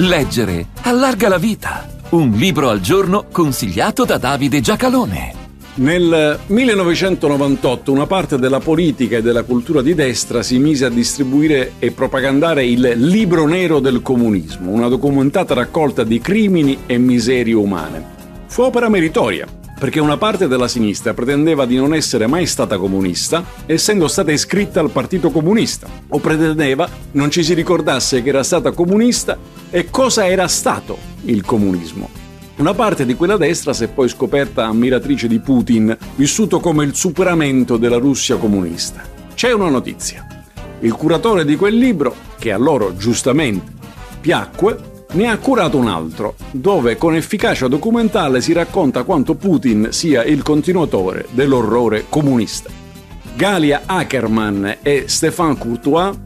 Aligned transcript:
Leggere 0.00 0.68
allarga 0.82 1.26
la 1.26 1.38
vita. 1.38 1.84
Un 2.10 2.30
libro 2.30 2.68
al 2.68 2.78
giorno 2.78 3.24
consigliato 3.32 4.04
da 4.04 4.16
Davide 4.16 4.60
Giacalone. 4.60 5.34
Nel 5.74 6.38
1998 6.46 7.90
una 7.90 8.06
parte 8.06 8.38
della 8.38 8.60
politica 8.60 9.16
e 9.16 9.22
della 9.22 9.42
cultura 9.42 9.82
di 9.82 9.94
destra 9.94 10.44
si 10.44 10.60
mise 10.60 10.84
a 10.84 10.88
distribuire 10.88 11.72
e 11.80 11.90
propagandare 11.90 12.64
il 12.64 12.92
Libro 12.94 13.48
Nero 13.48 13.80
del 13.80 14.00
Comunismo, 14.00 14.70
una 14.70 14.86
documentata 14.86 15.54
raccolta 15.54 16.04
di 16.04 16.20
crimini 16.20 16.78
e 16.86 16.96
miserie 16.96 17.54
umane. 17.54 18.04
Fu 18.46 18.62
opera 18.62 18.88
meritoria, 18.88 19.48
perché 19.78 20.00
una 20.00 20.16
parte 20.16 20.48
della 20.48 20.66
sinistra 20.66 21.14
pretendeva 21.14 21.64
di 21.64 21.76
non 21.76 21.94
essere 21.94 22.26
mai 22.26 22.46
stata 22.46 22.76
comunista, 22.78 23.44
essendo 23.64 24.08
stata 24.08 24.32
iscritta 24.32 24.80
al 24.80 24.90
Partito 24.90 25.30
Comunista, 25.30 25.88
o 26.08 26.18
pretendeva 26.18 26.88
non 27.12 27.30
ci 27.30 27.44
si 27.44 27.54
ricordasse 27.54 28.22
che 28.22 28.30
era 28.30 28.42
stata 28.42 28.72
comunista 28.72 29.38
e 29.70 29.88
cosa 29.88 30.26
era 30.26 30.48
stato 30.48 30.98
il 31.22 31.44
comunismo. 31.44 32.10
Una 32.56 32.74
parte 32.74 33.06
di 33.06 33.14
quella 33.14 33.36
destra 33.36 33.72
si 33.72 33.84
è 33.84 33.88
poi 33.88 34.08
scoperta 34.08 34.66
ammiratrice 34.66 35.28
di 35.28 35.38
Putin, 35.38 35.96
vissuto 36.16 36.58
come 36.58 36.84
il 36.84 36.96
superamento 36.96 37.76
della 37.76 37.98
Russia 37.98 38.36
comunista. 38.36 39.02
C'è 39.32 39.52
una 39.52 39.68
notizia. 39.68 40.26
Il 40.80 40.92
curatore 40.94 41.44
di 41.44 41.54
quel 41.54 41.76
libro, 41.76 42.14
che 42.36 42.50
a 42.50 42.58
loro 42.58 42.96
giustamente 42.96 43.76
piacque, 44.20 44.97
ne 45.12 45.28
ha 45.28 45.38
curato 45.38 45.78
un 45.78 45.88
altro, 45.88 46.34
dove 46.50 46.96
con 46.96 47.14
efficacia 47.14 47.66
documentale 47.68 48.40
si 48.40 48.52
racconta 48.52 49.04
quanto 49.04 49.34
Putin 49.34 49.88
sia 49.90 50.24
il 50.24 50.42
continuatore 50.42 51.26
dell'orrore 51.30 52.04
comunista. 52.08 52.70
Galia 53.34 53.82
Ackerman 53.86 54.78
e 54.82 55.04
Stéphane 55.06 55.56
Courtois, 55.56 56.16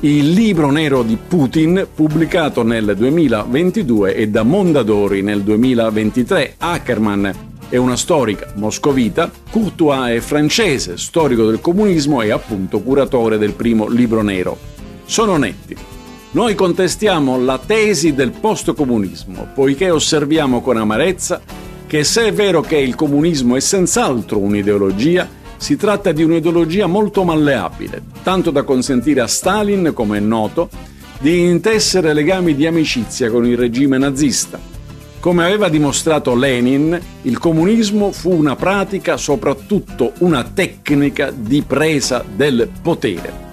il 0.00 0.32
libro 0.32 0.70
nero 0.70 1.02
di 1.02 1.16
Putin, 1.16 1.86
pubblicato 1.94 2.62
nel 2.62 2.94
2022 2.96 4.14
e 4.14 4.28
da 4.28 4.42
Mondadori 4.42 5.22
nel 5.22 5.42
2023. 5.42 6.54
Ackerman 6.58 7.32
è 7.68 7.76
una 7.76 7.96
storica 7.96 8.52
moscovita, 8.56 9.30
Courtois 9.50 10.16
è 10.16 10.20
francese, 10.20 10.96
storico 10.96 11.46
del 11.46 11.60
comunismo 11.60 12.22
e 12.22 12.30
appunto 12.30 12.80
curatore 12.80 13.38
del 13.38 13.52
primo 13.52 13.88
libro 13.88 14.22
nero. 14.22 14.58
Sono 15.04 15.36
netti, 15.36 15.76
noi 16.34 16.56
contestiamo 16.56 17.38
la 17.40 17.60
tesi 17.64 18.12
del 18.12 18.32
post-comunismo, 18.32 19.50
poiché 19.54 19.90
osserviamo 19.90 20.62
con 20.62 20.76
amarezza 20.76 21.40
che 21.86 22.02
se 22.02 22.26
è 22.26 22.32
vero 22.32 22.60
che 22.60 22.76
il 22.76 22.96
comunismo 22.96 23.54
è 23.54 23.60
senz'altro 23.60 24.38
un'ideologia, 24.38 25.28
si 25.56 25.76
tratta 25.76 26.10
di 26.10 26.24
un'ideologia 26.24 26.88
molto 26.88 27.22
malleabile, 27.22 28.02
tanto 28.24 28.50
da 28.50 28.64
consentire 28.64 29.20
a 29.20 29.28
Stalin, 29.28 29.92
come 29.94 30.16
è 30.16 30.20
noto, 30.20 30.70
di 31.20 31.42
intessere 31.42 32.12
legami 32.12 32.56
di 32.56 32.66
amicizia 32.66 33.30
con 33.30 33.46
il 33.46 33.56
regime 33.56 33.96
nazista. 33.96 34.58
Come 35.20 35.44
aveva 35.44 35.68
dimostrato 35.68 36.34
Lenin, 36.34 37.00
il 37.22 37.38
comunismo 37.38 38.10
fu 38.10 38.32
una 38.32 38.56
pratica, 38.56 39.16
soprattutto 39.16 40.14
una 40.18 40.42
tecnica 40.42 41.30
di 41.30 41.62
presa 41.62 42.24
del 42.28 42.68
potere 42.82 43.52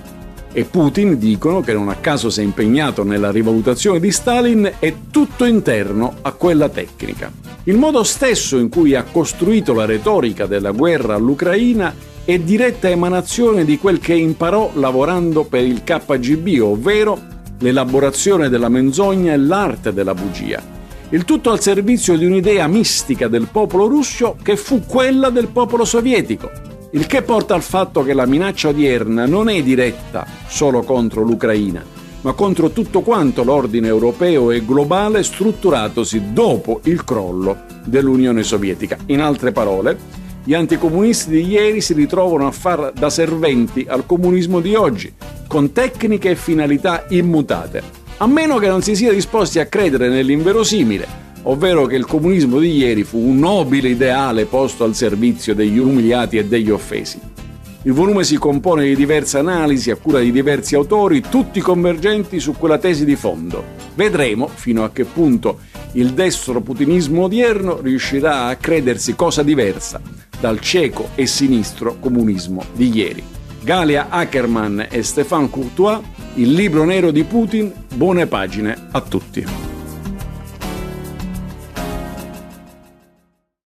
e 0.53 0.65
Putin 0.65 1.17
dicono 1.17 1.61
che 1.61 1.73
non 1.73 1.89
a 1.89 1.95
caso 1.95 2.29
si 2.29 2.41
è 2.41 2.43
impegnato 2.43 3.03
nella 3.03 3.31
rivalutazione 3.31 3.99
di 3.99 4.11
Stalin 4.11 4.71
è 4.79 4.93
tutto 5.09 5.45
interno 5.45 6.15
a 6.21 6.31
quella 6.33 6.69
tecnica. 6.69 7.31
Il 7.63 7.77
modo 7.77 8.03
stesso 8.03 8.57
in 8.57 8.69
cui 8.69 8.95
ha 8.95 9.03
costruito 9.03 9.73
la 9.73 9.85
retorica 9.85 10.45
della 10.45 10.71
guerra 10.71 11.15
all'Ucraina 11.15 11.93
è 12.23 12.37
diretta 12.39 12.89
emanazione 12.89 13.65
di 13.65 13.77
quel 13.77 13.99
che 13.99 14.13
imparò 14.13 14.71
lavorando 14.75 15.43
per 15.43 15.63
il 15.63 15.83
KGB, 15.83 16.61
ovvero 16.61 17.19
l'elaborazione 17.59 18.49
della 18.49 18.69
menzogna 18.69 19.33
e 19.33 19.37
l'arte 19.37 19.93
della 19.93 20.13
bugia. 20.13 20.79
Il 21.09 21.25
tutto 21.25 21.51
al 21.51 21.61
servizio 21.61 22.17
di 22.17 22.25
un'idea 22.25 22.67
mistica 22.67 23.27
del 23.27 23.47
popolo 23.51 23.87
russo 23.87 24.37
che 24.41 24.55
fu 24.55 24.81
quella 24.85 25.29
del 25.29 25.47
popolo 25.47 25.83
sovietico, 25.83 26.49
il 26.91 27.05
che 27.07 27.21
porta 27.21 27.53
al 27.53 27.61
fatto 27.61 28.03
che 28.03 28.13
la 28.13 28.25
minaccia 28.25 28.69
odierna 28.69 29.25
non 29.25 29.47
è 29.47 29.61
diretta 29.63 30.25
solo 30.47 30.83
contro 30.83 31.21
l'Ucraina, 31.23 31.83
ma 32.21 32.33
contro 32.33 32.71
tutto 32.71 33.01
quanto 33.01 33.43
l'ordine 33.43 33.87
europeo 33.87 34.51
e 34.51 34.65
globale 34.65 35.23
strutturatosi 35.23 36.33
dopo 36.33 36.81
il 36.83 37.03
crollo 37.05 37.63
dell'Unione 37.85 38.43
Sovietica. 38.43 38.97
In 39.07 39.21
altre 39.21 39.53
parole, 39.53 39.97
gli 40.43 40.53
anticomunisti 40.53 41.29
di 41.29 41.47
ieri 41.47 41.79
si 41.79 41.93
ritrovano 41.93 42.47
a 42.47 42.51
far 42.51 42.91
da 42.93 43.09
serventi 43.09 43.85
al 43.87 44.05
comunismo 44.05 44.59
di 44.59 44.75
oggi, 44.75 45.13
con 45.47 45.71
tecniche 45.71 46.31
e 46.31 46.35
finalità 46.35 47.05
immutate, 47.09 47.81
a 48.17 48.27
meno 48.27 48.57
che 48.57 48.67
non 48.67 48.81
si 48.81 48.95
sia 48.95 49.13
disposti 49.13 49.59
a 49.59 49.65
credere 49.67 50.09
nell'inverosimile 50.09 51.30
ovvero 51.43 51.85
che 51.85 51.95
il 51.95 52.05
comunismo 52.05 52.59
di 52.59 52.75
ieri 52.75 53.03
fu 53.03 53.17
un 53.17 53.39
nobile 53.39 53.89
ideale 53.89 54.45
posto 54.45 54.83
al 54.83 54.95
servizio 54.95 55.55
degli 55.55 55.77
umiliati 55.77 56.37
e 56.37 56.45
degli 56.45 56.69
offesi. 56.69 57.19
Il 57.83 57.93
volume 57.93 58.23
si 58.23 58.37
compone 58.37 58.85
di 58.85 58.95
diverse 58.95 59.39
analisi 59.39 59.89
a 59.89 59.95
cura 59.95 60.19
di 60.19 60.31
diversi 60.31 60.75
autori, 60.75 61.21
tutti 61.21 61.59
convergenti 61.61 62.39
su 62.39 62.53
quella 62.53 62.77
tesi 62.77 63.05
di 63.05 63.15
fondo. 63.15 63.63
Vedremo 63.95 64.47
fino 64.47 64.83
a 64.83 64.91
che 64.91 65.03
punto 65.03 65.59
il 65.93 66.13
destro 66.13 66.61
putinismo 66.61 67.23
odierno 67.23 67.81
riuscirà 67.81 68.45
a 68.45 68.55
credersi 68.55 69.15
cosa 69.15 69.41
diversa 69.41 69.99
dal 70.39 70.59
cieco 70.59 71.09
e 71.15 71.25
sinistro 71.25 71.97
comunismo 71.99 72.63
di 72.73 72.95
ieri. 72.95 73.23
Galia 73.63 74.07
Ackerman 74.09 74.87
e 74.89 75.03
Stéphane 75.03 75.49
Courtois, 75.49 75.99
Il 76.35 76.53
libro 76.53 76.83
nero 76.83 77.11
di 77.11 77.23
Putin, 77.23 77.71
buone 77.93 78.25
pagine 78.25 78.89
a 78.91 79.01
tutti. 79.01 79.70